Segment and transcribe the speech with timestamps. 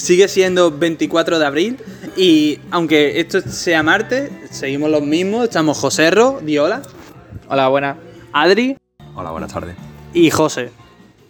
[0.00, 1.76] sigue siendo 24 de abril
[2.16, 5.44] y aunque esto sea martes, seguimos los mismos.
[5.44, 6.82] Estamos Joserro, Diola.
[7.48, 7.96] Hola, buenas.
[8.32, 8.76] Adri
[9.14, 9.76] Hola, buenas tardes.
[10.14, 10.70] y José.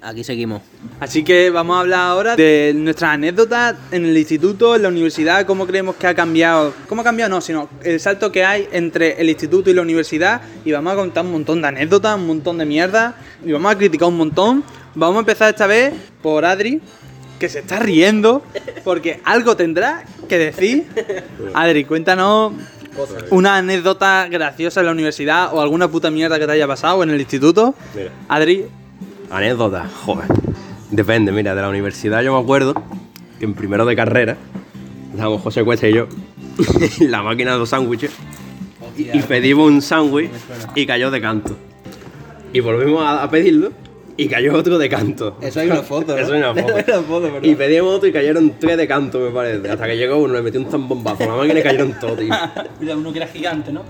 [0.02, 0.62] Aquí seguimos.
[0.98, 5.44] Así que vamos a hablar ahora de nuestras anécdotas en el instituto, en la universidad,
[5.44, 9.20] cómo creemos que ha cambiado, cómo ha cambiado no, sino el salto que hay entre
[9.20, 12.56] el instituto y la universidad y vamos a contar un montón de anécdotas, un montón
[12.56, 13.14] de mierda
[13.44, 14.64] y vamos a criticar un montón.
[14.94, 15.92] Vamos a empezar esta vez
[16.22, 16.80] por Adri,
[17.40, 18.42] que se está riendo
[18.84, 20.86] porque algo tendrá que decir.
[21.54, 22.52] Adri, cuéntanos
[23.30, 27.10] una anécdota graciosa en la universidad o alguna puta mierda que te haya pasado en
[27.10, 27.74] el instituto.
[27.96, 28.10] Mira.
[28.28, 28.66] Adri,
[29.30, 30.28] Anécdota, joder.
[30.90, 32.74] Depende, mira, de la universidad yo me acuerdo
[33.38, 34.36] que en primero de carrera
[35.12, 36.08] estábamos José Cuesta y yo
[37.00, 38.10] en la máquina de los sándwiches
[38.96, 40.30] y, pedimos un sándwich
[40.74, 41.56] y cayó de canto.
[42.52, 43.72] Y volvimos a, a pedirlo
[44.20, 45.36] y cayó otro de canto.
[45.40, 46.16] Eso hay una foto.
[46.18, 47.30] Eso hay una foto.
[47.42, 49.66] Y pedimos otro y cayeron tres de canto, me parece.
[49.70, 52.34] Hasta que llegó uno, le metió un zambombazo la máquina cayeron todos, tío.
[52.80, 53.82] Mira, uno que era gigante, ¿no?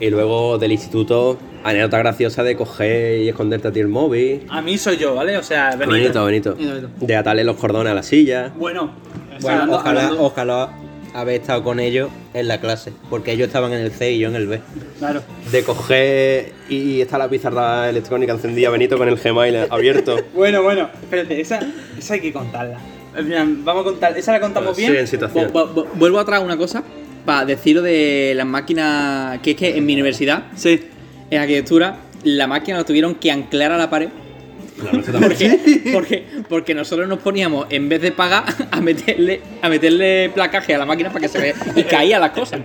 [0.00, 4.44] Y luego del instituto, anécdota graciosa de coger y esconderte a ti el móvil.
[4.48, 5.36] A mí soy yo, ¿vale?
[5.36, 6.56] O sea, Benito, Benito.
[7.00, 8.52] De atarle los cordones a la silla.
[8.56, 8.90] Bueno,
[9.40, 10.70] Bueno, ojalá, ojalá
[11.20, 14.28] haber estado con ellos en la clase, porque ellos estaban en el C y yo
[14.28, 14.60] en el B.
[14.98, 15.22] Claro.
[15.50, 20.16] De coger y está la pizarra electrónica encendida, Benito con el Gmail abierto.
[20.34, 21.60] Bueno, bueno, espérate, esa,
[21.98, 22.78] esa hay que contarla.
[23.64, 24.96] Vamos a contar, esa la contamos Sí, bien.
[24.96, 25.50] en situación.
[25.52, 26.82] Vu- vu- vuelvo atrás una cosa
[27.24, 30.82] para deciros de las máquinas que es que en mi universidad, Sí.
[31.30, 34.08] en arquitectura, la máquina la tuvieron que anclar a la pared.
[34.80, 35.30] Claro, eso también.
[35.30, 40.74] Porque, porque, porque nosotros nos poníamos, en vez de pagar, a meterle, a meterle placaje
[40.74, 41.54] a la máquina para que se vea.
[41.74, 42.60] Y caía las cosas.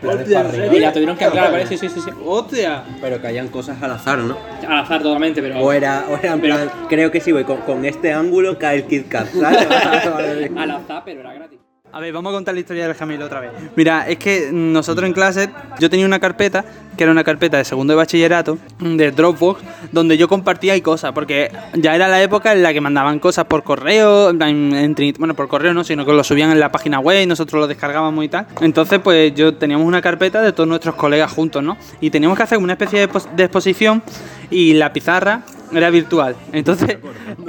[0.71, 2.11] Y la tuvieron que anclar a la pared, sí, sí, sí, sí.
[2.25, 2.83] ¡Hostia!
[3.01, 4.37] Pero caían cosas al azar, ¿no?
[4.67, 5.59] Al azar totalmente, pero.
[5.59, 8.57] O era, o era en Pero- plan, creo que sí, voy con, con este ángulo
[8.57, 9.67] cae el Kit Kat, ¿sabes?
[10.57, 11.59] Al azar, pero era gratis.
[11.93, 13.51] A ver, vamos a contar la historia del Jamil otra vez.
[13.75, 16.63] Mira, es que nosotros en clase, yo tenía una carpeta,
[16.95, 19.61] que era una carpeta de segundo de bachillerato, de Dropbox,
[19.91, 23.43] donde yo compartía y cosas, porque ya era la época en la que mandaban cosas
[23.43, 26.99] por correo, en en bueno, por correo no, sino que lo subían en la página
[26.99, 28.47] web y nosotros lo descargábamos y tal.
[28.61, 31.75] Entonces, pues yo teníamos una carpeta de todos nuestros colegas juntos, ¿no?
[31.99, 34.01] Y teníamos que hacer una especie de, de exposición
[34.49, 35.41] y la pizarra
[35.73, 36.37] era virtual.
[36.53, 36.99] Entonces,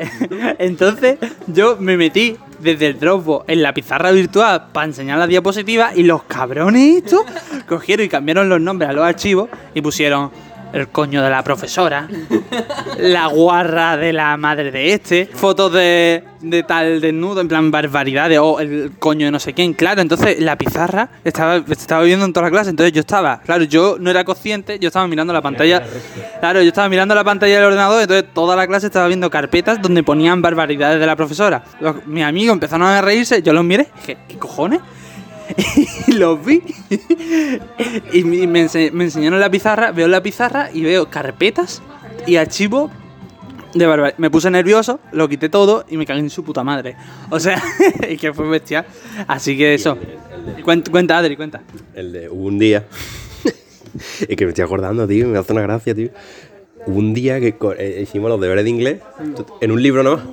[0.58, 5.92] entonces yo me metí desde el Dropbox en la pizarra virtual para enseñar la diapositiva
[5.94, 7.22] y los cabrones estos
[7.68, 10.30] cogieron y cambiaron los nombres a los archivos y pusieron
[10.72, 12.08] el coño de la profesora,
[12.98, 18.38] la guarra de la madre de este, fotos de, de tal desnudo, en plan barbaridades,
[18.38, 22.32] o el coño de no sé quién, claro, entonces la pizarra estaba, estaba viendo en
[22.32, 25.42] toda la clase, entonces yo estaba, claro, yo no era consciente, yo estaba mirando la
[25.42, 25.82] pantalla,
[26.40, 29.80] claro, yo estaba mirando la pantalla del ordenador, entonces toda la clase estaba viendo carpetas
[29.82, 31.64] donde ponían barbaridades de la profesora.
[31.80, 34.80] Los- mis amigos empezaron a reírse, yo los miré, dije, ¿qué cojones?
[36.06, 36.62] y los vi
[38.12, 41.82] y me, me ense- me enseñaron la pizarra, veo la pizarra y veo carpetas
[42.26, 42.90] y archivos
[43.74, 44.18] de barbaridad.
[44.18, 46.96] Me puse nervioso, lo quité todo y me cagué en su puta madre.
[47.30, 47.62] O sea,
[48.08, 48.84] y que fue bestial.
[49.26, 49.96] Así que eso.
[50.64, 51.62] Cuenta, cuenta Adri, cuenta.
[51.94, 52.84] El de hubo un día.
[54.28, 56.10] es que me estoy acordando, tío, me hace una gracia, tío.
[56.86, 58.98] Hubo un día que eh, hicimos los deberes de inglés
[59.60, 60.24] en un libro nomás.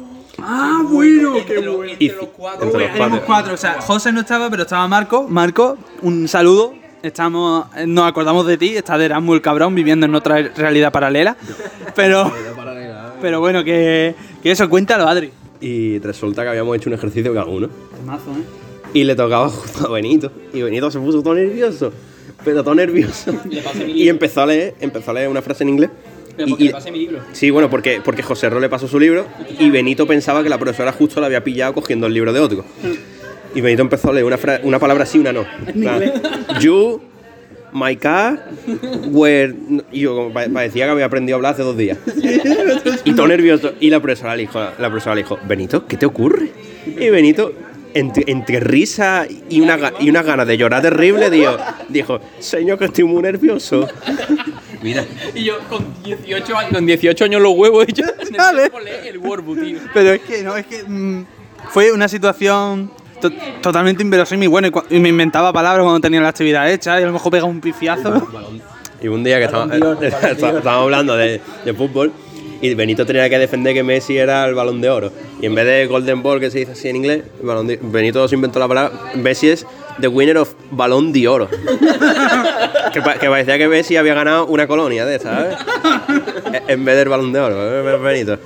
[0.43, 1.85] Ah, bueno, qué bueno.
[1.99, 2.79] Y- entre los cuatro.
[2.79, 5.27] Éramos cuatro, o sea, José no estaba, pero estaba Marco.
[5.27, 6.73] Marco, un saludo.
[7.01, 11.37] Estamos, nos acordamos de ti, está de Erasmus el cabrón viviendo en otra realidad paralela.
[11.95, 12.31] Pero,
[13.21, 15.31] pero bueno, que, que eso, cuéntalo, Adri.
[15.61, 17.67] Y resulta que habíamos hecho un ejercicio cada uno.
[18.05, 18.43] Mazo, ¿eh?
[18.93, 20.31] Y le tocaba justo a Benito.
[20.53, 21.91] Y Benito se puso todo nervioso.
[22.45, 23.31] Pero todo nervioso.
[23.87, 25.89] Y empezó a leer, empezó a leer una frase en inglés.
[26.39, 27.19] Pero Y- porque y- le pasé mi libro.
[27.33, 29.25] Sí, bueno, porque, porque José Ro le pasó su libro
[29.59, 32.63] y Benito pensaba que la profesora justo la había pillado cogiendo el libro de otro.
[33.53, 35.43] Y Benito empezó a leer una, fra- una palabra sí, una no.
[36.61, 37.01] You,
[37.73, 38.45] my car,
[39.09, 39.53] where...
[39.91, 41.97] Y yo parecía que había aprendido a hablar hace dos días.
[43.03, 43.73] Y todo nervioso.
[43.81, 46.51] Y la profesora le dijo, la profesora le dijo, Benito, ¿qué te ocurre?
[46.85, 47.51] Y Benito,
[47.93, 51.57] entre, entre risa y una, y una ganas de llorar terrible, dijo,
[51.89, 53.87] dijo, señor, que estoy muy nervioso.
[54.81, 55.03] Mira,
[55.35, 59.77] Y yo con 18 años, con 18 años los huevos y leer el Wordbook, tío.
[59.93, 61.25] Pero es que no, es que mm,
[61.71, 62.91] fue una situación
[63.21, 63.31] to-
[63.61, 64.47] totalmente inverosímil.
[64.49, 67.31] Bueno, y, y me inventaba palabras cuando tenía la actividad hecha y a lo mejor
[67.31, 68.27] pegaba un pifiazo.
[69.01, 69.65] Y un día que estaba-
[70.01, 72.11] estábamos hablando de, de fútbol
[72.61, 75.11] y Benito tenía que defender que Messi era el balón de oro.
[75.41, 77.23] Y en vez de Golden Ball, que se dice así en inglés,
[77.81, 78.91] Benito se inventó la palabra.
[79.15, 79.65] Messi es
[80.01, 81.49] the winner of balón de oro.
[82.93, 85.57] que, pa- que parecía que Messi había ganado una colonia de esas, ¿sabes?
[86.53, 87.55] E- en vez del balón de oro.
[87.59, 87.97] ¿eh?
[87.97, 88.37] Benito.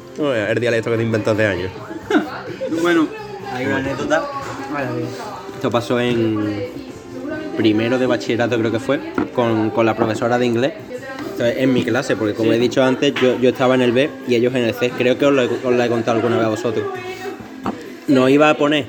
[0.50, 1.72] El dialecto que te inventó hace años.
[2.82, 3.08] bueno,
[3.54, 4.24] hay una anécdota
[5.56, 6.66] Esto pasó en
[7.58, 9.00] primero de bachillerato creo que fue,
[9.34, 10.74] con, con la profesora de inglés.
[11.32, 14.10] Entonces, en mi clase, porque como he dicho antes, yo, yo estaba en el B
[14.28, 14.92] y ellos en el C.
[14.96, 16.86] Creo que os lo, he, os lo he contado alguna vez a vosotros.
[18.08, 18.86] Nos iba a poner,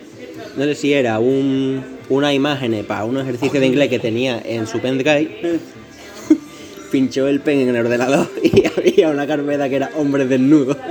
[0.57, 4.67] no sé si era un, una imagen para un ejercicio de inglés que tenía en
[4.67, 5.59] su pendrive.
[6.93, 10.77] Pinchó el pen en el ordenador y había una carpeta que era hombres desnudos.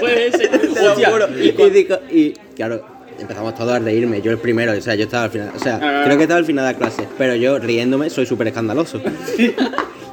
[0.00, 0.50] Puede ser.
[0.72, 1.26] Te lo Hostia, juro.
[1.38, 1.98] y digo-
[2.56, 2.84] claro,
[3.18, 4.22] empezamos todos a reírme.
[4.22, 5.50] Yo el primero, o sea, yo estaba al final.
[5.54, 6.02] O sea, Ah.
[6.04, 7.06] creo que estaba al final de la clase.
[7.18, 9.00] Pero yo riéndome soy súper escandaloso.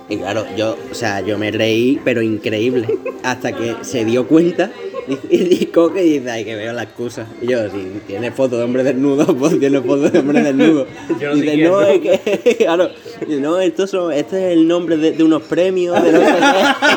[0.10, 2.88] Y claro, yo, o sea, yo me reí, pero increíble.
[3.24, 4.72] Hasta que se dio cuenta
[5.30, 7.26] y, y coge y dice, ay, que veo la excusa.
[7.42, 10.86] Y yo, si tiene foto de hombre desnudo, pues tiene foto de hombre desnudo.
[11.20, 12.90] Yo no y sé dice, no, es que, claro,
[13.28, 16.26] y no, esto son, este es el nombre de, de unos premios, de no sé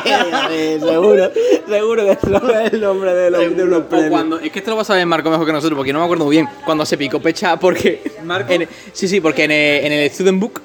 [0.03, 0.77] qué.
[0.79, 1.31] Sí, seguro,
[1.67, 4.09] seguro que eso es el nombre de, los- de unos O premios.
[4.11, 6.05] cuando, es que esto lo va a saber Marco mejor que nosotros, porque no me
[6.05, 6.47] acuerdo muy bien.
[6.65, 8.01] Cuando se picó pecha, porque.
[8.25, 8.51] ¿Marco?
[8.53, 10.61] en- sí, sí, porque en el, en el Student Book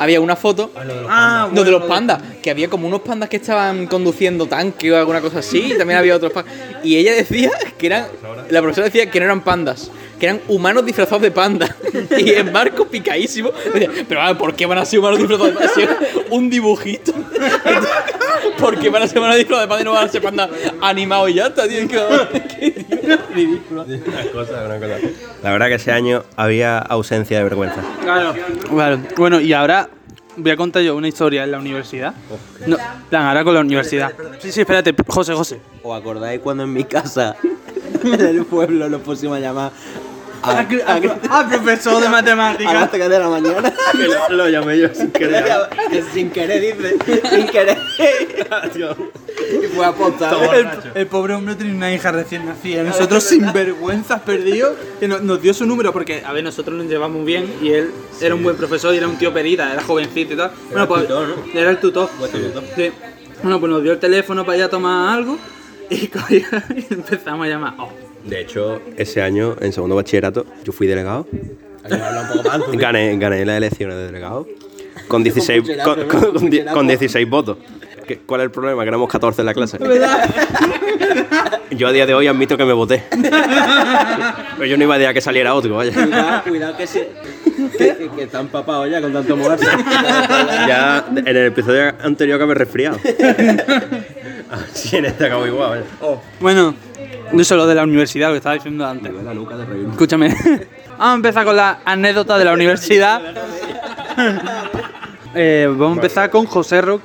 [0.00, 0.70] había una foto.
[1.08, 4.90] Ah, No, de los bueno, pandas, que había como unos pandas que estaban conduciendo tanque
[4.90, 6.54] o alguna cosa así, y también había otros pandas.
[6.82, 8.06] Y ella decía que eran,
[8.48, 11.76] la profesora decía que no eran pandas, que eran humanos disfrazados de panda.
[12.18, 15.52] Y en Marco picadísimo, decía, pero a ver, ¿por qué van a ser humanos disfrazados
[15.52, 15.74] de panda?
[15.74, 15.88] Si es
[16.30, 17.12] un dibujito.
[18.58, 20.50] ¿Por qué van a ser humanos disfrazados de panda y no van a ser pandas
[20.80, 21.86] animados y ya está, tío?
[21.88, 22.79] Qué, qué tío,
[23.34, 23.84] ridículo.
[23.84, 24.98] Una cosa, una cosa.
[25.42, 27.82] La verdad que ese año había ausencia de vergüenza.
[28.02, 28.34] Claro.
[28.68, 29.00] Claro.
[29.16, 29.88] Bueno, y ahora
[30.36, 32.14] voy a contar yo una historia en la universidad.
[32.66, 32.76] No,
[33.08, 34.12] plan, ahora con la universidad.
[34.38, 35.60] Sí, sí, espérate, José, José.
[35.82, 37.36] ¿Os acordáis cuando en mi casa,
[38.04, 39.72] en el pueblo, nos pusimos a llamar
[40.42, 41.00] a, a,
[41.30, 42.90] Ah, profesor de a las matemáticas.
[42.90, 43.72] 3 de la mañana?
[43.92, 45.44] Que lo, lo llamé yo sin querer.
[46.14, 46.96] sin querer, dice.
[47.30, 47.76] Sin querer.
[49.62, 50.34] y fue a postar.
[50.54, 52.82] El, el pobre hombre tiene una hija recién nacida.
[52.82, 56.86] Nosotros sin vergüenzas perdidos, que nos, nos dio su número porque, a ver, nosotros nos
[56.86, 57.90] llevamos bien y él
[58.20, 60.52] era un buen profesor y era un tío perita, era jovencito y tal.
[60.70, 61.60] Bueno, pues tutor, ¿no?
[61.60, 62.08] era el tutor.
[62.76, 62.90] Sí.
[63.42, 65.38] Bueno, pues nos dio el teléfono para ir a tomar algo
[65.90, 67.74] y, y empezamos a llamar.
[67.78, 67.90] Oh,
[68.24, 71.26] De hecho, ese año, en segundo bachillerato, yo fui delegado.
[71.84, 72.66] Habla un poco más.
[72.66, 72.72] tú.
[72.78, 74.46] Gané, gané las elecciones de delegado.
[75.08, 76.76] Con 16, pucherazo, con, con- con die- Pucherazo.
[76.76, 77.56] con 16 votos.
[78.06, 78.82] ¿Qué- ¿Cuál es el problema?
[78.82, 79.78] Que éramos 14 en la clase.
[81.70, 83.04] Yo a día de hoy admito que me voté.
[83.10, 85.92] Pero yo no iba a dejar que saliera otro, vaya.
[85.92, 87.08] Cuidado, cuidado que se.
[87.78, 89.66] Que, que, que está empapado ya con tanto moverse.
[90.68, 92.98] Ya en el episodio anterior que me he resfriado.
[94.50, 96.16] Así en este acabo igual, vaya.
[96.40, 96.74] Bueno,
[97.32, 99.12] eso es lo de la universidad, lo que estaba diciendo antes.
[99.12, 99.32] la.
[99.90, 100.28] Escúchame.
[100.98, 103.22] Vamos a empezar con la anécdota de la universidad.
[105.34, 107.00] Eh, vamos a empezar con José Rock,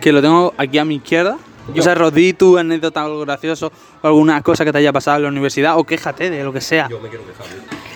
[0.00, 1.36] que lo tengo aquí a mi izquierda.
[1.74, 3.70] José Rock, di tu anécdota, algo gracioso,
[4.02, 6.60] o alguna cosa que te haya pasado en la universidad, o quéjate de lo que
[6.60, 6.88] sea.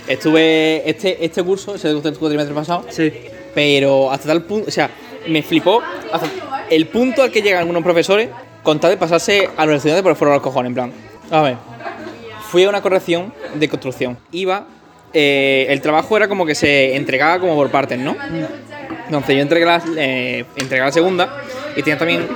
[0.07, 3.13] Estuve este, este curso, ese cuatrimestre pasado, Sí.
[3.55, 4.91] pero hasta tal punto, o sea,
[5.27, 5.83] me flipó
[6.13, 6.29] hasta
[6.71, 8.29] el punto al que llegan algunos profesores
[8.63, 10.93] con tal de pasarse a los estudiantes por el foro de los cojones, en plan.
[11.31, 11.57] A ver,
[12.51, 14.19] fui a una corrección de construcción.
[14.31, 14.67] Iba,
[15.15, 18.17] eh, el trabajo era como que se entregaba como por partes, ¿no?
[19.05, 21.43] Entonces yo entregué la, eh, entregué la segunda
[21.77, 22.27] y tenía también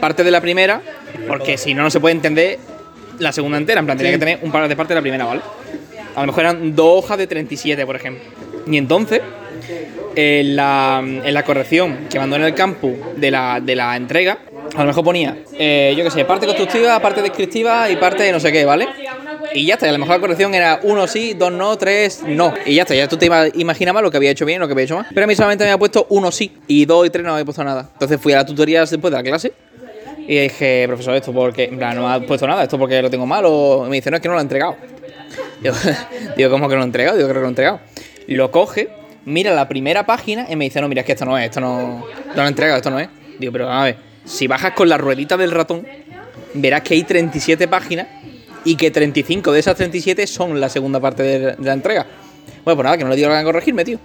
[0.00, 0.80] parte de la primera,
[1.26, 2.58] porque si no, no se puede entender
[3.18, 3.80] la segunda entera.
[3.80, 5.40] En plan, tenía que tener un par de partes de la primera, ¿vale?
[6.14, 8.24] A lo mejor eran dos hojas de 37, por ejemplo.
[8.66, 9.20] Y entonces,
[10.14, 14.38] en la, en la corrección que mandó en el campus de la, de la entrega,
[14.74, 18.40] a lo mejor ponía, eh, yo qué sé, parte constructiva, parte descriptiva y parte no
[18.40, 18.88] sé qué, ¿vale?
[19.54, 22.52] Y ya está, a lo mejor la corrección era uno sí, dos no, tres no.
[22.66, 24.72] Y ya está, ya tú te ima- imaginabas lo que había hecho bien, lo que
[24.72, 25.06] había hecho mal.
[25.12, 27.44] Pero a mí solamente me había puesto uno sí y dos y tres no había
[27.44, 27.88] puesto nada.
[27.92, 29.52] Entonces fui a la tutoría después de la clase
[30.26, 33.44] y dije, profesor, esto porque, no me ha puesto nada, esto porque lo tengo mal
[33.46, 34.76] o me dice, no, es que no lo he entregado.
[35.62, 35.74] Digo,
[36.36, 37.16] digo, ¿cómo que no lo he entregado?
[37.16, 37.80] Digo, creo que lo he entregado.
[38.26, 38.90] Lo coge,
[39.24, 41.60] mira la primera página y me dice, no, mira, es que esto no es, esto
[41.60, 43.08] no, no lo he entregado, esto no es.
[43.38, 43.96] Digo, pero a ver,
[44.28, 45.86] si bajas con la ruedita del ratón,
[46.54, 48.06] verás que hay 37 páginas
[48.64, 52.06] y que 35 de esas 37 son la segunda parte de, de la entrega.
[52.64, 53.98] Bueno, pues nada, que no le digo que van a corregirme, tío.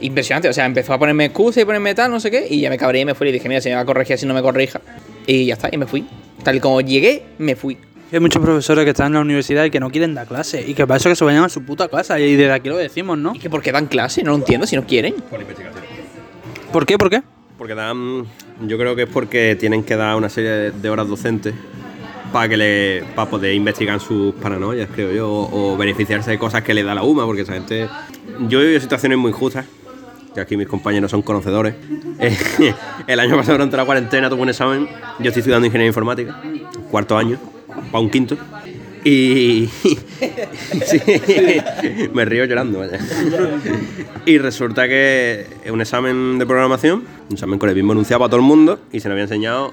[0.00, 2.70] Impresionante, o sea, empezó a ponerme excusa y ponerme tal, no sé qué, y ya
[2.70, 4.34] me cabré y me fui y dije, mira, si me va a corregir así no
[4.34, 4.80] me corrija.
[5.26, 6.04] Y ya está, y me fui.
[6.42, 7.78] Tal y como llegué, me fui.
[8.12, 10.74] Hay muchos profesores que están en la universidad y que no quieren dar clase, y
[10.74, 13.16] que para eso que se vayan a su puta casa, y desde aquí lo decimos,
[13.16, 13.34] ¿no?
[13.34, 14.22] ¿Y que por qué dan clase?
[14.24, 15.14] No lo entiendo, si no quieren.
[16.72, 16.98] ¿Por qué?
[16.98, 17.22] ¿Por qué?
[17.56, 18.26] Porque dan.
[18.66, 21.54] Yo creo que es porque tienen que dar una serie de- horas docentes
[22.32, 26.72] para que le para poder investigar sus paranoias, creo yo, o, beneficiarse de cosas que
[26.72, 27.88] le da la UMA, porque esa gente.
[28.48, 29.66] Yo he vivido situaciones muy injustas,
[30.34, 31.74] que aquí mis compañeros son conocedores.
[33.06, 34.88] El año pasado, durante la cuarentena, tuve un examen.
[35.18, 36.40] Yo estoy estudiando ingeniería informática,
[36.90, 37.38] cuarto año,
[37.90, 38.36] para un quinto.
[39.04, 39.68] Y.
[40.86, 41.00] sí,
[42.12, 42.98] me río llorando, vaya.
[44.26, 48.40] Y resulta que un examen de programación, un examen con el mismo enunciado para todo
[48.40, 49.72] el mundo, y se nos había enseñado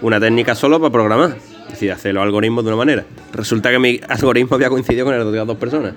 [0.00, 1.36] una técnica solo para programar.
[1.66, 3.04] Es decir, hacer los algoritmos de una manera.
[3.32, 5.94] Resulta que mi algoritmo había coincidido con el de otras dos personas.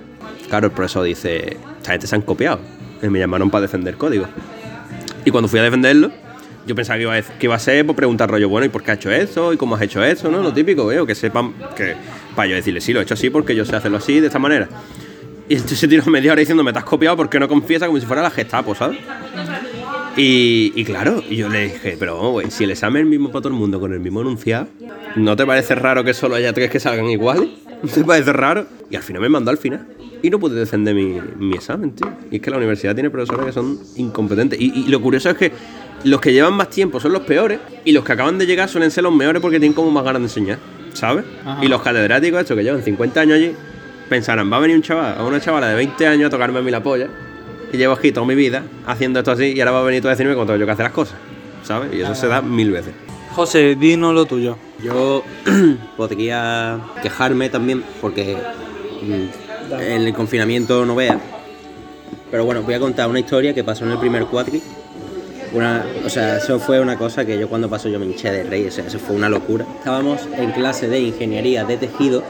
[0.50, 2.60] Claro, el profesor dice: Esta gente se han copiado.
[3.02, 4.26] Y me llamaron para defender código.
[5.26, 6.12] Y cuando fui a defenderlo,
[6.66, 8.84] yo pensaba que iba a, que iba a ser por preguntar rollo, bueno, ¿y por
[8.84, 9.54] qué has hecho eso?
[9.54, 10.32] ¿Y cómo has hecho eso?
[10.32, 10.42] ¿No?
[10.42, 11.96] Lo típico, veo, que sepan que.
[12.36, 14.40] Para yo decirle, sí, lo he hecho así porque yo sé hacerlo así, de esta
[14.40, 14.68] manera.
[15.48, 18.00] Y entonces se tiró media hora diciendo, me te has copiado porque no confiesa como
[18.00, 18.98] si fuera la Gestapo, ¿sabes?
[20.18, 23.54] Y, y claro, yo le dije, pero si el examen es el mismo para todo
[23.54, 24.68] el mundo con el mismo enunciado,
[25.16, 27.50] ¿no te parece raro que solo haya tres que salgan iguales?
[27.84, 28.66] ¿No te parece raro?
[28.90, 29.86] Y al final me mandó al final.
[30.24, 32.12] Y no pude defender mi, mi examen, tío.
[32.32, 34.60] Y es que la universidad tiene profesores que son incompetentes.
[34.60, 35.52] Y lo curioso es que
[36.06, 38.92] los que llevan más tiempo son los peores y los que acaban de llegar suelen
[38.92, 40.60] ser los mejores porque tienen como más ganas de enseñar,
[40.96, 41.26] ¿sabes?
[41.62, 43.54] Y los catedráticos, estos que llevan 50 años allí,
[44.10, 46.62] pensarán, va a venir un chaval, o una chavala de 20 años a tocarme a
[46.62, 47.08] mí la polla
[47.72, 50.08] y llevo aquí toda mi vida haciendo esto así y ahora va a venir tú
[50.08, 51.18] a decirme cómo tengo yo que hacer las cosas,
[51.64, 51.94] ¿sabes?
[51.94, 52.94] Y eso se da mil veces.
[53.34, 54.58] José, dinos lo tuyo.
[54.82, 55.24] Yo
[55.98, 58.38] podría quejarme también porque
[59.02, 61.20] mm, en el confinamiento no vea.
[62.32, 64.62] Pero bueno, voy a contar una historia que pasó en el primer cuatri.
[65.56, 68.44] Una, o sea, eso fue una cosa que yo cuando pasó yo me hinché de
[68.44, 69.66] rey, o sea, eso fue una locura.
[69.78, 72.24] Estábamos en clase de ingeniería de tejido,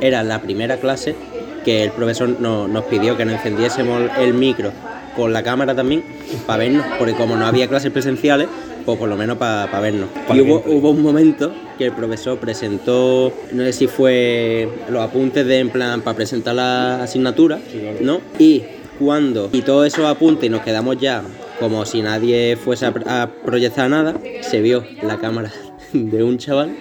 [0.00, 1.16] era la primera clase
[1.64, 4.70] que el profesor no- nos pidió que nos encendiésemos el micro
[5.16, 6.04] con la cámara también
[6.46, 8.46] para vernos, porque como no había clases presenciales,
[8.86, 10.08] pues por lo menos para vernos.
[10.32, 15.44] Y hubo, hubo un momento que el profesor presentó, no sé si fue los apuntes
[15.44, 17.58] de en plan para presentar la asignatura,
[18.00, 18.20] ¿no?
[18.38, 18.62] Y
[19.00, 21.22] cuando quitó esos apuntes y nos quedamos ya
[21.58, 25.52] como si nadie fuese a, proyectar nada, se vio la cámara
[25.92, 26.76] de un chaval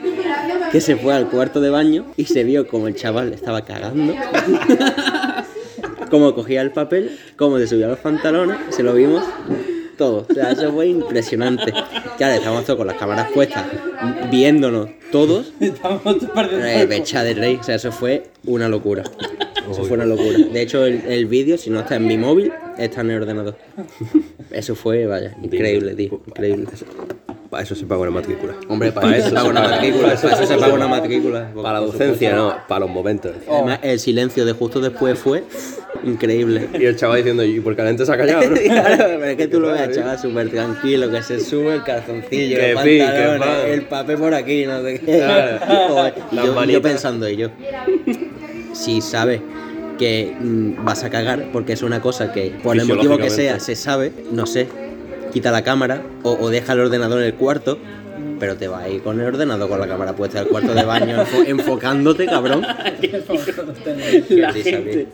[0.71, 4.13] que se fue al cuarto de baño y se vio como el chaval estaba cagando.
[6.09, 9.23] como cogía el papel, como se subía los pantalones, se lo vimos
[9.97, 10.25] todo.
[10.29, 11.73] O sea, eso fue impresionante.
[12.17, 13.65] Claro, estábamos todos con las cámaras puestas,
[14.31, 15.53] viéndonos todos.
[15.59, 19.03] Eh, Becha de rey, o sea, eso fue una locura.
[19.69, 20.37] Eso fue una locura.
[20.37, 23.55] De hecho, el, el vídeo, si no está en mi móvil, está en el ordenador.
[24.51, 26.21] Eso fue, vaya, increíble, tío.
[26.27, 26.67] Increíble.
[27.49, 28.55] Para eso se paga una matrícula.
[28.67, 30.15] Hombre, para eso se paga una matrícula.
[30.15, 31.51] Para eso se paga una matrícula.
[31.55, 33.31] Para la docencia, no, para los momentos.
[33.49, 35.43] Además, el silencio de justo después fue
[36.03, 36.67] increíble.
[36.77, 38.49] Y el chaval diciendo, ¿y por qué la gente se ha callado?
[38.49, 41.83] no?" Claro, pero es que tú lo ves, chaval, súper tranquilo, que se sube el
[41.83, 43.69] calzoncillo, Que los pi, que pantalones, pan.
[43.69, 45.17] el papel por aquí, no sé qué.
[45.17, 46.11] Claro.
[46.67, 47.49] Y yo pensando, y yo,
[48.73, 49.39] si sabes
[49.97, 53.59] que mm, vas a cagar, porque es una cosa que por el motivo que sea
[53.59, 54.67] se sabe, no sé,
[55.33, 57.77] quita la cámara o, o deja el ordenador en el cuarto.
[58.39, 60.83] Pero te vas a ir con el ordenador con la cámara puesta al cuarto de
[60.83, 62.61] baño enfo- enfocándote, cabrón.
[64.29, 65.07] La Sí, gente.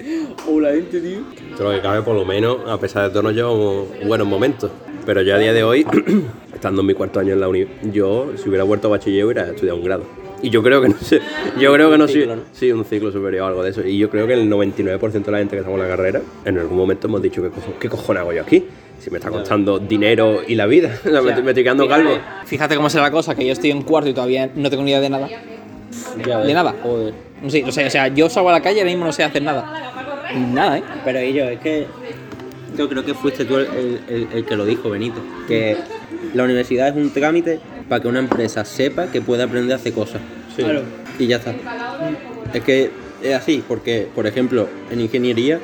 [0.47, 1.19] O la gente, tío.
[1.57, 4.71] Todo lo que cabe, por lo menos, a pesar de todo, nos llevamos buenos momentos.
[5.05, 5.85] Pero yo a día de hoy,
[6.53, 9.49] estando en mi cuarto año en la uni, yo, si hubiera vuelto a bachiller, hubiera
[9.49, 10.03] estudiado un grado.
[10.43, 11.19] Y yo creo que no sé,
[11.59, 12.35] yo creo que no soy, ¿no?
[12.51, 13.81] sí, un ciclo superior o algo de eso.
[13.85, 16.57] Y yo creo que el 99% de la gente que estamos en la carrera, en
[16.59, 18.63] algún momento hemos dicho, ¿qué, cojo- qué cojones hago yo aquí?
[18.99, 21.87] Si me está costando dinero y la vida, O sea, me, estoy- me estoy quedando
[21.87, 22.11] calvo.
[22.45, 24.91] Fíjate cómo será la cosa, que yo estoy en cuarto y todavía no tengo ni
[24.91, 25.27] idea de nada.
[26.45, 26.75] De nada.
[26.83, 27.13] Joder.
[27.41, 29.11] No sé, o sea, o sea, yo salgo a la calle y ahora mismo no
[29.11, 29.91] sé hacer nada.
[30.53, 30.83] Nada, ¿eh?
[31.05, 31.85] Pero y yo, es que
[32.77, 35.77] yo creo que fuiste tú el, el- el- el que lo dijo, Benito, que
[36.33, 39.93] la universidad es un trámite para que una empresa sepa que puede aprender a hacer
[39.93, 40.21] cosas.
[40.55, 40.81] Claro.
[41.19, 41.53] Y ya está.
[42.53, 45.59] Es que es así, porque, por ejemplo, en ingeniería,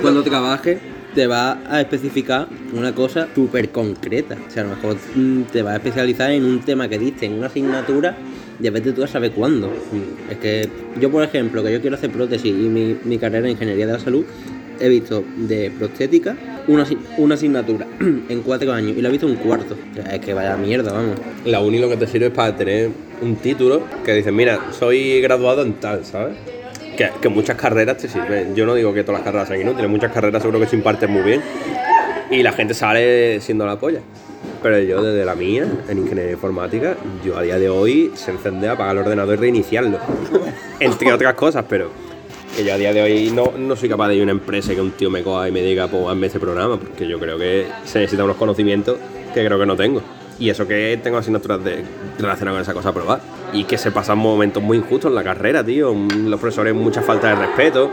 [0.00, 0.78] cuando trabajes,
[1.14, 4.36] te va a especificar una cosa súper concreta.
[4.46, 7.26] O sea, a lo mejor mm, te va a especializar en un tema que diste
[7.26, 8.16] en una asignatura
[8.60, 9.68] y a veces tú ya sabes cuándo.
[9.68, 10.68] Mm, Es que
[11.00, 13.92] yo, por ejemplo, que yo quiero hacer prótesis y mi, mi carrera en ingeniería de
[13.92, 14.24] la salud,
[14.80, 16.36] he visto de prostética
[16.68, 16.86] una,
[17.18, 19.76] una asignatura en cuatro años y la he visto un cuarto.
[20.10, 21.16] Es que vaya mierda, vamos.
[21.44, 22.90] La uni lo que te sirve es para tener
[23.20, 26.36] un título que dices, mira, soy graduado en tal, ¿sabes?
[26.96, 28.54] Que, que muchas carreras te sirven.
[28.54, 31.10] Yo no digo que todas las carreras sean inútiles, muchas carreras seguro que se imparten
[31.10, 31.40] muy bien
[32.32, 34.00] y la gente sale siendo la polla.
[34.62, 38.68] Pero yo desde la mía, en ingeniería informática, yo a día de hoy se encende,
[38.68, 39.98] apagar el ordenador y reiniciarlo.
[40.80, 41.90] Entre otras cosas, pero
[42.56, 44.74] que yo a día de hoy no, no soy capaz de ir a una empresa
[44.74, 47.38] que un tío me coja y me diga, pues hazme este programa, porque yo creo
[47.38, 48.98] que se necesitan unos conocimientos
[49.34, 50.02] que creo que no tengo.
[50.38, 51.84] Y eso que tengo asignaturas de,
[52.18, 53.20] relacionadas con esa cosa a probar.
[53.52, 55.94] Y que se pasan momentos muy injustos en la carrera, tío.
[55.94, 57.90] Los profesores, mucha falta de respeto.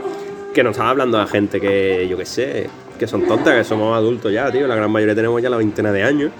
[0.54, 3.96] Que nos están hablando a gente que, yo qué sé, que son tontas, que somos
[3.96, 4.68] adultos ya, tío.
[4.68, 6.32] La gran mayoría tenemos ya la veintena de años.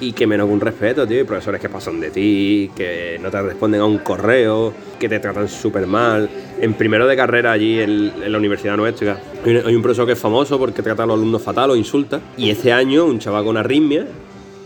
[0.00, 1.20] Y que menos que un respeto, tío.
[1.20, 5.18] Y profesores que pasan de ti, que no te responden a un correo, que te
[5.18, 6.28] tratan súper mal.
[6.60, 10.06] En primero de carrera allí en, en la universidad nuestra hay un, hay un profesor
[10.06, 12.20] que es famoso porque trata a los alumnos fatal o insulta.
[12.36, 14.06] Y este año un chaval con arritmia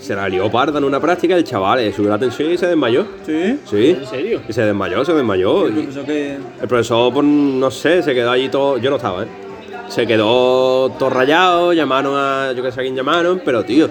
[0.00, 2.66] se la lió parda en una práctica, el chaval le subió la tensión y se
[2.66, 3.06] desmayó.
[3.26, 3.58] ¿Sí?
[3.70, 3.96] Sí.
[4.00, 4.40] ¿En serio?
[4.49, 5.66] Y se desmayó, se desmayó.
[6.06, 6.38] Que...
[6.60, 8.78] el profesor, pues, no sé, se quedó allí todo.
[8.78, 9.28] Yo no estaba, ¿eh?
[9.88, 12.52] Se quedó todo rayado, llamaron a.
[12.52, 13.88] Yo que sé a quién llamaron, pero tío,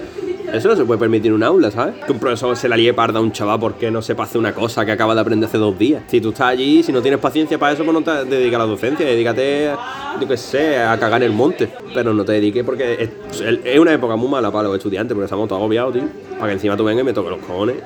[0.53, 1.95] eso no se puede permitir en un aula, ¿sabes?
[2.05, 4.53] Que un profesor se la líe parda a un chaval porque no sepa hacer una
[4.53, 6.03] cosa que acaba de aprender hace dos días.
[6.07, 8.59] Si tú estás allí, si no tienes paciencia para eso, pues no te dedicas a
[8.59, 9.71] la docencia, dedícate,
[10.19, 11.69] yo que sé, a cagar el monte.
[11.93, 15.47] Pero no te dediques porque es, una época muy mala para los estudiantes, porque estamos
[15.47, 16.03] todos agobiados, tío.
[16.37, 17.77] Para que encima tú vengas y me toques los cojones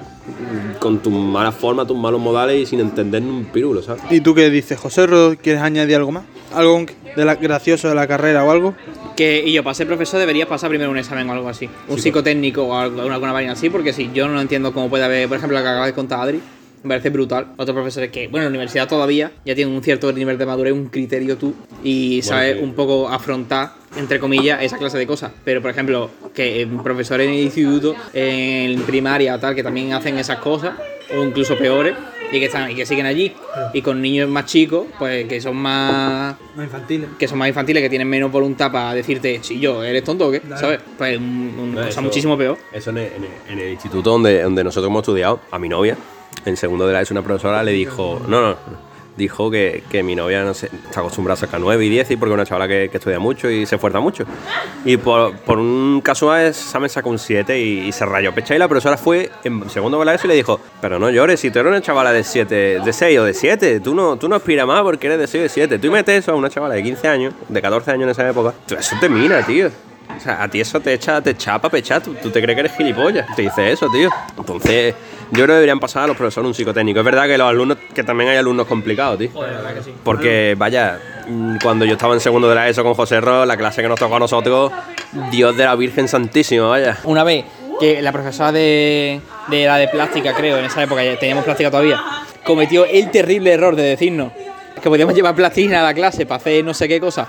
[0.80, 4.04] con tus malas formas, tus malos modales y sin entender un pirulo, ¿sabes?
[4.10, 5.08] ¿Y tú qué dices, José?
[5.42, 6.24] ¿Quieres añadir algo más?
[6.54, 8.76] ¿Algo de la, gracioso de la carrera o algo?
[9.16, 11.70] Que, y yo, para ser profesor, deberías pasar primero un examen o algo así.
[11.88, 15.28] Un psicotécnico o alguna, alguna vaina así, porque si yo no entiendo cómo puede haber,
[15.28, 16.42] por ejemplo, lo que acaba de contar Adri,
[16.84, 17.48] me parece brutal.
[17.58, 20.74] Otros profesores que, bueno, en la universidad todavía ya tienen un cierto nivel de madurez,
[20.74, 22.64] un criterio tú, y sabes sí.
[22.64, 25.32] un poco afrontar, entre comillas, esa clase de cosas.
[25.46, 30.40] Pero, por ejemplo, que profesores en el instituto, en primaria tal, que también hacen esas
[30.40, 30.74] cosas,
[31.16, 31.96] o incluso peores,
[32.34, 33.34] y que, están, y que siguen allí.
[33.74, 37.10] Y con niños más chicos, pues que son más No infantiles.
[37.18, 40.32] que son más infantiles, que tienen menos voluntad para decirte, si yo, eres tonto o
[40.32, 40.80] qué, ¿sabes?
[40.98, 42.58] Pues un- una No, cosa eso- muchísimo peor.
[42.72, 45.70] Eso en el, en el- en el instituto donde, donde nosotros hemos estudiado, a mi
[45.70, 45.96] novia,
[46.46, 48.58] en segundo de la ESO, una profesora le dijo, no, no,
[49.18, 52.16] dijo que, que mi novia no sé, está acostumbrada a sacar 9 y 10 y
[52.18, 54.26] porque es una chavala que, que estudia mucho y se esfuerza mucho.
[54.86, 58.58] Y por, por un casual examen sacó un 7 y, y se rayó pecha y
[58.58, 61.60] la profesora fue en segundo de ESO y le dijo, pero no llores, si tú
[61.60, 64.68] eres una chavala de 7, de 6 o de 7, tú no, tú no aspiras
[64.68, 65.80] más porque eres de 6 o de 7.
[65.80, 68.54] Tú metes eso a una chavala de 15 años, de 14 años en esa época,
[68.78, 69.70] eso te mina, tío.
[70.16, 72.60] O sea, a ti eso te echa, te chapa pechar, tú, tú te crees que
[72.62, 73.26] eres gilipollas.
[73.36, 74.10] Te dice eso, tío.
[74.38, 74.94] Entonces,
[75.34, 77.00] yo creo que deberían pasar a los profesores un psicotécnico.
[77.00, 79.32] Es verdad que los alumnos, que también hay alumnos complicados, tío.
[80.04, 83.58] Porque, vaya, mm, cuando yo estaba en segundo de la ESO con José Ro, la
[83.58, 84.72] clase que nos tocó a nosotros,
[85.32, 87.00] Dios de la Virgen Santísima, vaya.
[87.06, 87.46] Una vez
[87.80, 91.72] que la profesora de, de la de plástica, creo, en esa época ya teníamos plástica
[91.72, 92.00] todavía,
[92.44, 94.32] cometió el terrible error de decirnos
[94.82, 97.28] que podíamos llevar plastilina a la clase para hacer no sé qué cosa.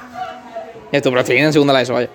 [0.92, 2.10] Esto, plastilina en segunda de la ESO, vaya.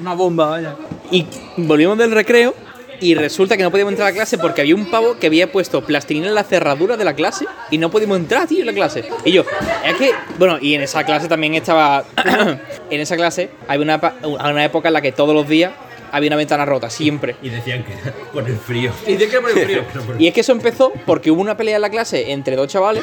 [0.00, 0.76] Una bomba, vaya.
[1.10, 2.54] Y volvimos del recreo
[3.00, 5.50] y resulta que no podíamos entrar a la clase porque había un pavo que había
[5.50, 8.72] puesto plastilina en la cerradura de la clase y no podíamos entrar, tío, en la
[8.72, 9.04] clase.
[9.24, 9.44] Y yo,
[9.86, 12.04] es que, bueno, y en esa clase también estaba,
[12.90, 15.72] en esa clase había una, una época en la que todos los días
[16.14, 17.34] había una ventana rota, siempre.
[17.42, 18.92] Y decían que era por el frío.
[19.06, 19.14] Y
[20.22, 23.02] Y es que eso empezó porque hubo una pelea en la clase entre dos chavales.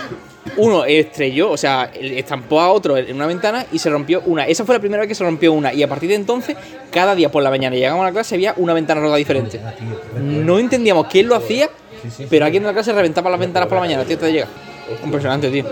[0.56, 4.48] Uno estrelló, o sea, estampó a otro en una ventana y se rompió una.
[4.48, 5.74] Esa fue la primera vez que se rompió una.
[5.74, 6.56] Y a partir de entonces,
[6.90, 9.60] cada día por la mañana llegábamos a la clase había una ventana rota diferente.
[10.18, 11.70] No entendíamos quién lo hacía,
[12.30, 14.48] pero alguien de la clase reventaba las ventanas por la mañana, tío, te llega.
[15.04, 15.66] Impresionante, tío.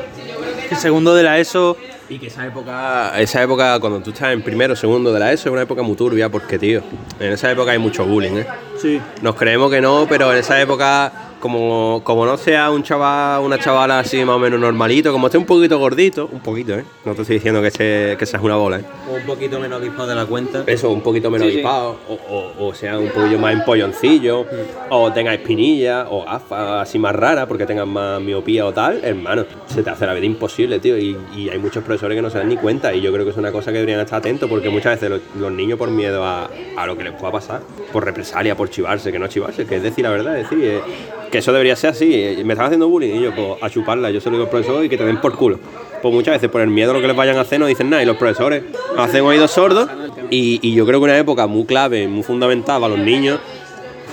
[0.69, 1.78] El segundo de la ESO...
[2.10, 5.32] Y que esa época, esa época cuando tú estás en primero o segundo de la
[5.32, 6.82] ESO es una época muy turbia porque, tío,
[7.19, 8.48] en esa época hay mucho bullying, ¿eh?
[8.82, 9.00] Sí.
[9.22, 13.58] Nos creemos que no, pero en esa época, como, como no sea un chaval, una
[13.60, 16.84] chavala así más o menos normalito, como esté un poquito gordito, un poquito, ¿eh?
[17.06, 18.84] No te estoy diciendo que, se, que seas una bola, ¿eh?
[19.12, 20.63] O un poquito menos avispado de la cuenta.
[20.67, 21.63] Eso, un poquito menos Sí, sí.
[21.65, 21.95] o,
[22.30, 24.45] o- o sea un poquillo más empolloncillo,
[24.89, 29.45] o tenga espinilla, o gafas así más raras porque tengan más miopía o tal, hermano,
[29.67, 30.97] se te hace la vida imposible, tío.
[30.97, 33.32] Y, y hay muchos profesores que no se dan ni cuenta, y yo creo que
[33.32, 36.23] es una cosa que deberían estar atentos porque muchas veces los, los niños, por miedo
[36.23, 39.78] a, a lo que les pueda pasar, por represalia, por chivarse, que no chivarse, que
[39.78, 40.82] es decir la verdad, es decir, eh,
[41.30, 42.10] que eso debería ser así.
[42.13, 44.50] eh, Me están haciendo bullying, y yo, pues a chuparla, yo se lo digo al
[44.50, 45.60] profesor y que te den por culo.
[46.02, 47.89] Pues muchas veces por el miedo a lo que les vayan a hacer no dicen
[47.89, 48.63] nada y los profesores
[48.98, 49.89] hacen oídos sordos
[50.30, 53.38] y, y yo creo que una época muy clave, muy fundamental para los niños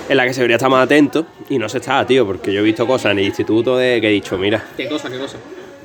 [0.09, 2.59] en la que se debería estar más atento y no se está, tío, porque yo
[2.59, 5.37] he visto cosas en el instituto de que he dicho, mira, ¿Qué cosa, qué cosa?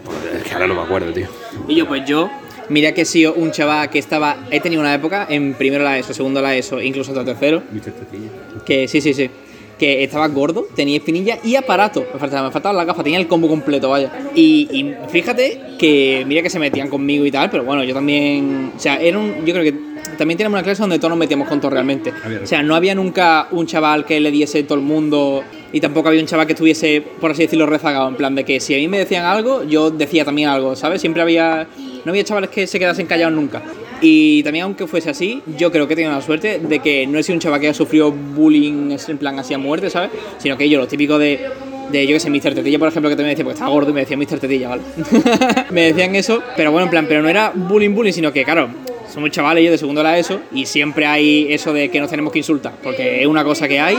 [0.05, 1.27] pues, es que ahora no me acuerdo, tío.
[1.68, 2.29] Y yo, pues yo,
[2.68, 4.38] mira que he sido un chaval que estaba.
[4.51, 7.62] He tenido una época en primero la ESO, segundo la ESO, incluso hasta tercero.
[8.66, 9.31] Que sí, sí, sí.
[9.78, 12.06] Que estaba gordo, tenía espinilla y aparato.
[12.12, 14.12] Me faltaba, me faltaban las gafas, tenía el combo completo, vaya.
[14.35, 18.72] Y, y fíjate que, mira que se metían conmigo y tal, pero bueno, yo también.
[18.76, 19.44] O sea, era un.
[19.44, 22.12] Yo creo que también teníamos una clase donde todos nos metíamos con todo realmente.
[22.42, 26.08] O sea, no había nunca un chaval que le diese todo el mundo y tampoco
[26.08, 28.08] había un chaval que estuviese, por así decirlo, rezagado.
[28.08, 31.00] En plan de que si a mí me decían algo, yo decía también algo, ¿sabes?
[31.00, 31.66] Siempre había.
[32.04, 33.62] No había chavales que se quedasen callados nunca.
[34.04, 37.18] Y también, aunque fuese así, yo creo que he tenido la suerte de que no
[37.18, 40.10] he sido un chaval que haya sufrido bullying en plan así a muerte, ¿sabes?
[40.38, 41.48] Sino que yo, lo típico de,
[41.92, 42.54] de yo que sé, Mr.
[42.54, 44.40] Tetilla, por ejemplo, que también decía, porque estaba gordo y me decía Mr.
[44.40, 44.82] Tetilla, ¿vale?
[45.70, 48.70] me decían eso, pero bueno, en plan, pero no era bullying, bullying, sino que, claro,
[49.12, 52.09] somos chavales yo de segundo de la ESO y siempre hay eso de que nos
[52.11, 53.96] tenemos que insultar, porque es una cosa que hay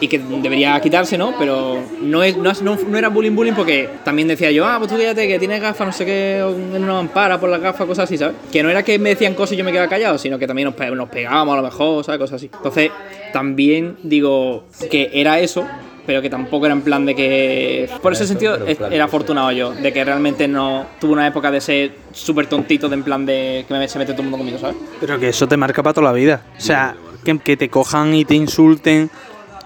[0.00, 1.34] y que debería quitarse, ¿no?
[1.38, 4.96] Pero no, es, no, no- era bullying bullying porque también decía yo, ah, pues tú
[4.96, 6.92] cállate que tienes gafas, no sé qué, en una
[7.40, 8.36] por las gafas, cosas así, ¿sabes?
[8.52, 10.66] Que no era que me decían cosas y yo me quedaba callado, sino que también
[10.66, 12.18] nos, pe- pegábamos a lo mejor, ¿sabes?
[12.20, 12.50] Cosas así.
[12.54, 12.90] Entonces,
[13.32, 15.66] también digo que era eso,
[16.06, 17.88] pero que tampoco era en plan de que.
[18.00, 21.94] Por ese sentido, era afortunado yo, de que realmente no tuve una época de ser
[22.12, 24.76] súper tontito, de en plan de que me, se mete todo el mundo conmigo, ¿sabes?
[25.00, 26.42] Pero que eso te marca para toda la vida.
[26.56, 29.10] O sea, que, que te cojan y te insulten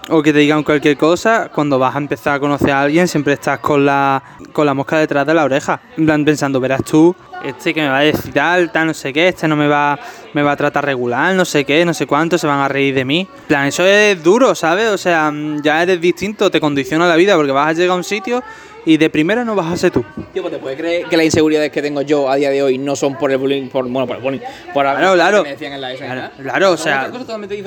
[0.09, 3.33] o que te digan cualquier cosa, cuando vas a empezar a conocer a alguien, siempre
[3.33, 4.21] estás con la,
[4.53, 5.81] con la mosca detrás de la oreja.
[5.97, 9.11] En plan, pensando, verás tú, este que me va a decir tal, tal, no sé
[9.11, 9.99] qué, este no me va,
[10.33, 12.95] me va a tratar regular, no sé qué, no sé cuánto, se van a reír
[12.95, 13.27] de mí.
[13.41, 14.89] En plan, eso es duro, ¿sabes?
[14.89, 17.95] O sea, mm, ya eres distinto, te condiciona la vida porque vas a llegar a
[17.95, 18.43] un sitio
[18.87, 20.03] y de primera no vas a ser tú.
[20.33, 22.77] Tío, pues te puedes creer que las inseguridades que tengo yo a día de hoy
[22.77, 24.39] no son por el bullying, por, bueno, por el bullying,
[24.73, 25.37] por Claro, claro.
[25.43, 27.11] que me decían en la ESO, Claro, claro, o sea.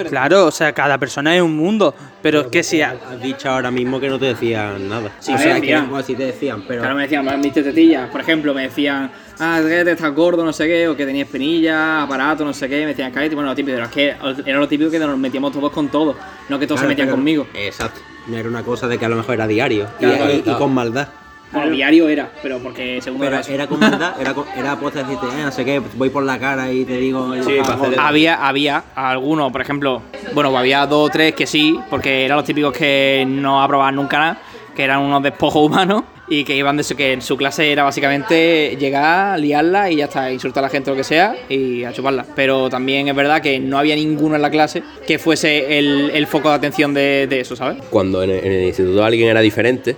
[0.08, 2.80] Claro, o sea, cada persona es un mundo, pero es que si...
[2.82, 5.10] Has dicho ahora mismo que no te decían nada.
[5.20, 5.84] Sí, o me sea, que decían.
[5.86, 6.80] igual sí te decían, pero.
[6.80, 10.52] Claro, me decían, mis tetillas, por ejemplo, me decían, ah, que te estás gordo, no
[10.52, 13.54] sé qué, o que tenías espinilla, aparato, no sé qué, me decían, cállate, bueno, lo
[13.54, 16.16] típico, pero es que era lo típico que nos metíamos todos con todo,
[16.48, 17.46] no que todos se Claro, metían pero- conmigo.
[17.54, 18.00] Exacto.
[18.26, 19.86] No era una cosa de que a lo mejor era diario.
[19.98, 20.58] y- Claro, y, y claro.
[20.58, 21.08] con maldad.
[21.52, 25.26] Bueno, diario era, pero porque según Pero era con maldad, era, con- era aposta decirte,
[25.26, 27.34] eh, no sé qué, voy por la cara y te digo.
[27.42, 27.56] Sí.
[27.98, 30.02] Había, había algunos, por ejemplo,
[30.32, 34.18] bueno, había dos o tres que sí, porque eran los típicos que no aprobaban nunca
[34.18, 34.38] nada,
[34.76, 37.82] que eran unos despojos humanos y que iban de eso, que en su clase era
[37.82, 41.82] básicamente llegar, liarla y ya está, insultar a la gente o lo que sea y
[41.82, 42.24] a chuparla.
[42.36, 46.26] Pero también es verdad que no había ninguno en la clase que fuese el, el
[46.28, 47.82] foco de atención de, eso, ¿sabes?
[47.90, 49.96] Cuando en el, instituto alguien era diferente,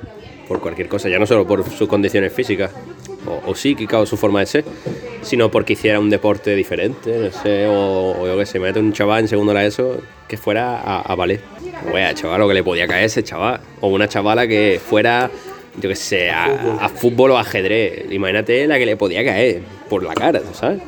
[0.49, 2.71] por cualquier cosa, ya no solo por sus condiciones físicas
[3.27, 4.65] o, o psíquicas o su forma de ser,
[5.21, 8.95] sino porque hiciera un deporte diferente, no sé, o, o yo que sé, mete un
[8.95, 11.41] chaval en segundo la ESO que fuera a, a ballet.
[11.93, 13.61] Wea, chaval, lo que le podía caer ese chaval.
[13.81, 15.31] O una chavala que fuera,
[15.81, 16.45] yo que sé, a,
[16.81, 18.11] a fútbol o ajedrez.
[18.11, 20.81] Imagínate la que le podía caer por la cara, ¿sabes?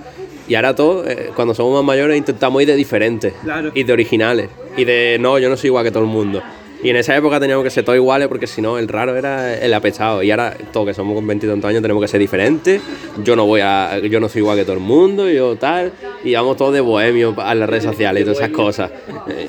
[0.47, 3.73] Y ahora todos, eh, cuando somos más mayores, intentamos ir de diferentes Claro.
[3.75, 4.49] y de originales.
[4.77, 6.43] Y de, no, yo no soy igual que todo el mundo.
[6.85, 9.57] Y en esa época teníamos que ser todos iguales porque si no, el raro era
[9.59, 10.23] el apechado.
[10.23, 12.83] Y ahora, todos que somos con 20 y tantos años, tenemos que ser diferentes.
[13.25, 15.93] Yo no voy a, yo no soy igual que todo el mundo, yo tal.
[16.23, 18.91] Y vamos todos de bohemio a las redes sociales y todas esas cosas.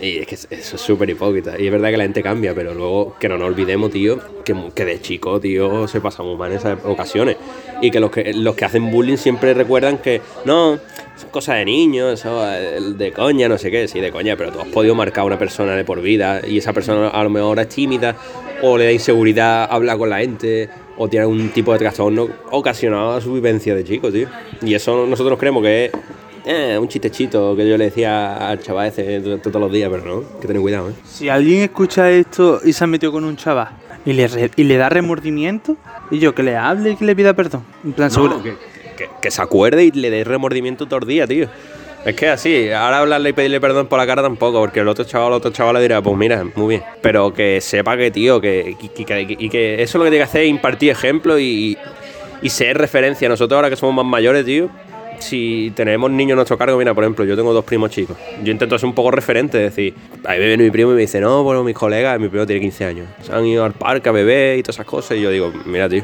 [0.02, 1.60] Y es que eso es súper hipócrita.
[1.60, 4.56] Y es verdad que la gente cambia, pero luego que no nos olvidemos, tío, que,
[4.74, 7.36] que de chico, tío, se pasa muy mal en esas ocasiones.
[7.82, 10.80] Y que los que, los que hacen bullying siempre recuerdan que, no,
[11.16, 14.60] son cosas de niños, eso, de coña, no sé qué, sí, de coña, pero tú
[14.60, 17.60] has podido marcar a una persona de por vida y esa persona a lo mejor
[17.60, 18.16] es tímida
[18.62, 23.14] o le da inseguridad hablar con la gente o tiene algún tipo de trastorno ocasionado
[23.14, 24.28] a su vivencia de chico, tío.
[24.62, 25.92] Y eso nosotros creemos que es
[26.46, 30.40] eh, un chistechito que yo le decía al chaval ese todos los días, pero no,
[30.40, 30.94] que tener cuidado, ¿eh?
[31.04, 33.70] Si alguien escucha esto y se ha metido con un chaval
[34.06, 35.76] y le, y le da remordimiento,
[36.12, 37.64] y yo que le hable y que le pida perdón.
[37.84, 38.42] En plan, seguro.
[38.44, 38.56] que,
[38.98, 41.48] que- que se acuerde y le dé remordimiento todo el día, tío.
[42.06, 45.04] Es que así, ahora hablarle y pedirle perdón por la cara tampoco, porque el otro
[45.06, 46.84] chaval, el otro chaval le dirá, pues mira, muy bien.
[47.02, 50.42] Pero que sepa que, tío, que, que, y que eso lo que tiene que hacer
[50.44, 51.76] es impartir ejemplo y,
[52.44, 53.28] y ser referencia.
[53.28, 54.70] Nosotros ahora que somos más mayores, tío,
[55.20, 58.18] si tenemos niños a nuestro cargo, mira, por ejemplo, yo tengo dos primos chicos.
[58.44, 59.94] Yo intento ser un poco referente, es decir,
[60.26, 62.62] ahí me viene mi primo y me dice, no, bueno, mis colegas, mi primo tiene
[62.62, 65.18] 15 años, se han ido al parque a beber y todas esas cosas.
[65.18, 66.04] Y yo digo, mira, tío,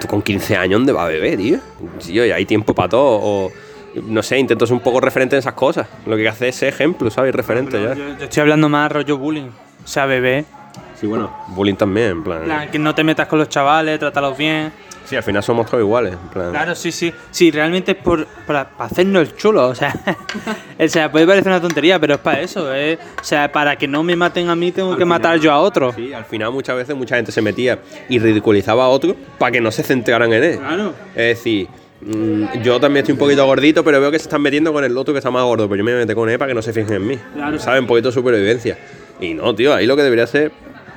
[0.00, 1.58] tú con 15 años, ¿dónde vas a beber, tío?
[2.04, 3.20] Tío, ya hay tiempo para todo.
[3.22, 3.52] O,
[4.02, 5.86] no sé, intento ser un poco referente en esas cosas.
[6.06, 7.28] Lo que hacer es ser ejemplo, ¿sabes?
[7.28, 7.94] Y referente ya.
[7.94, 9.48] Yo, yo estoy hablando más rollo bullying.
[9.84, 10.44] O sea, bebé.
[11.00, 12.38] Sí, bueno, bullying también, en plan.
[12.38, 14.72] En plan, que no te metas con los chavales, trátalos bien.
[15.04, 16.50] Sí, al final somos todos iguales, en plan.
[16.50, 17.12] Claro, sí, sí.
[17.30, 19.68] Sí, realmente es por, para, para hacernos el chulo.
[19.68, 19.94] O sea,
[20.78, 22.74] o sea, puede parecer una tontería, pero es para eso.
[22.74, 22.98] ¿eh?
[23.20, 25.52] O sea, para que no me maten a mí, tengo Al que final- matar yo
[25.52, 25.92] a otro.
[25.92, 29.60] Sí, al final muchas veces mucha gente se metía y ridiculizaba a otro para que
[29.60, 30.58] no se centraran en él.
[30.58, 30.94] Claro.
[31.14, 31.68] Es decir,
[32.00, 34.96] mm, yo también estoy un poquito gordito, pero veo que se están metiendo con el
[34.96, 36.72] otro que está más gordo, pero yo me meter con él para que no se
[36.72, 37.18] fijen en mí.
[37.34, 37.58] Claro.
[37.58, 37.80] ¿Sabes?
[37.80, 38.78] Un poquito de supervivencia.
[39.20, 40.50] Y no, tío, ahí lo que debería ser.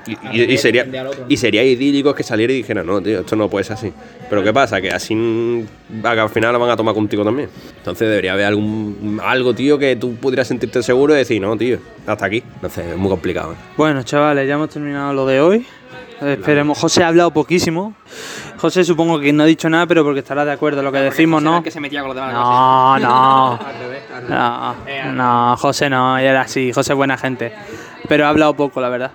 [0.08, 1.26] Y, y- y sería, otro, ¿no?
[1.28, 3.94] y sería idílico que saliera y dijera, no, tío, esto no puede ser así.
[4.30, 4.80] Pero ¿qué pasa?
[4.82, 5.66] Que así mm,
[6.04, 7.50] al final lo van a tomar contigo también.
[7.78, 11.78] Entonces debería haber algún, algo, tío, que tú pudieras sentirte seguro y decir, no, tío,
[12.06, 12.42] hasta aquí.
[12.62, 13.54] No sé, es muy complicado.
[13.54, 13.56] ¿eh?
[13.76, 15.66] Bueno, chavales, ya hemos terminado lo de hoy.
[16.20, 16.80] Esperemos.
[16.80, 17.94] José ha hablado poquísimo.
[18.58, 20.98] José supongo que no ha dicho nada, pero porque estará de acuerdo en lo que
[20.98, 21.62] decimos, ¿no?
[21.62, 22.34] que se metía con los demás.
[22.34, 23.52] No, no.
[23.64, 25.06] Al revés, al revés.
[25.06, 25.12] No,
[25.52, 27.54] no, José no, era así, José es buena gente.
[28.10, 29.12] Pero ha hablado poco, la verdad.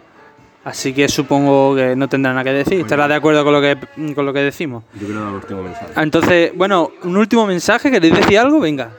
[0.65, 2.81] Así que supongo que no tendrá nada que decir.
[2.81, 3.77] Estará de acuerdo con lo que,
[4.15, 4.85] con lo que decimos.
[4.95, 5.93] Yo quiero dar el último mensaje.
[5.97, 8.61] Entonces, bueno, un último mensaje, ¿queréis decir algo?
[8.61, 8.91] Venga.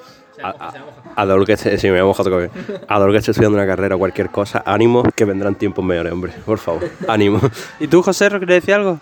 [1.16, 2.52] Adoro que esté, sí, me voy a mojar otra vez.
[2.88, 4.62] Adoro que esté estudiando una carrera o cualquier cosa.
[4.66, 6.34] Ánimo, que vendrán tiempos mejores, hombre.
[6.46, 7.40] Por favor, ánimo.
[7.80, 9.00] ¿Y tú, José, quieres decir algo?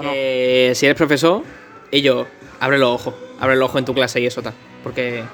[0.00, 1.42] Que si eres profesor,
[1.90, 2.26] ellos,
[2.60, 4.54] abre los ojos, abre los ojos en tu clase y eso tal.
[4.84, 5.24] Porque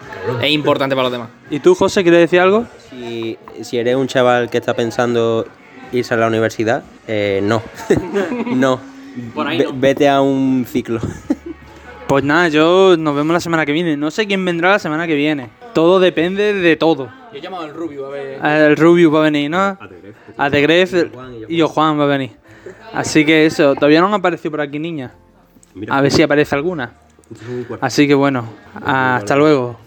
[0.43, 1.29] es importante para los demás.
[1.51, 2.67] ¿Y tú, José, quieres decir algo?
[2.91, 5.47] Si, si eres un chaval que está pensando
[5.93, 7.63] irse a la universidad, eh, no.
[8.55, 8.81] no.
[9.35, 9.73] Por ahí Ve- no.
[9.75, 11.01] Vete a un ciclo.
[12.07, 13.97] Pues nada, yo nos vemos la semana que viene.
[13.97, 15.51] No sé quién vendrá la semana que viene.
[15.75, 17.09] Todo depende de todo.
[17.33, 18.41] Yo he llamado al Rubio a ver.
[18.43, 19.79] El Rubius va a venir, ¿no?
[20.39, 20.95] A The Gref
[21.49, 22.31] y Juan va a venir.
[22.95, 25.13] Así que eso, todavía no han aparecido por aquí niñas.
[25.75, 25.95] Mira.
[25.97, 26.93] A ver si aparece alguna.
[27.83, 28.45] Así que bueno,
[28.83, 29.79] hasta luego.